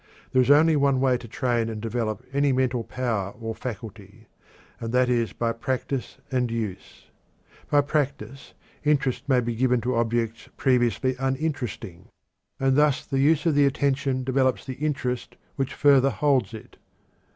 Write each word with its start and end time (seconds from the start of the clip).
There 0.31 0.41
is 0.41 0.49
only 0.49 0.75
one 0.75 0.99
way 0.99 1.15
to 1.19 1.27
train 1.27 1.69
and 1.69 1.79
develop 1.79 2.25
any 2.33 2.51
mental 2.51 2.83
power 2.83 3.35
of 3.39 3.57
faculty 3.59 4.25
and 4.79 4.91
that 4.93 5.09
is 5.09 5.31
by 5.31 5.51
practice 5.53 6.17
and 6.31 6.49
use. 6.49 7.11
By 7.69 7.81
practice, 7.81 8.55
interest 8.83 9.29
may 9.29 9.41
be 9.41 9.53
given 9.53 9.79
to 9.81 9.95
objects 9.97 10.49
previously 10.57 11.15
uninteresting, 11.19 12.07
and 12.59 12.75
thus 12.75 13.05
the 13.05 13.19
use 13.19 13.45
of 13.45 13.53
the 13.53 13.67
attention 13.67 14.23
develops 14.23 14.65
the 14.65 14.73
interest 14.73 15.37
which 15.55 15.75
further 15.75 16.09
holds 16.09 16.55
it. 16.55 16.77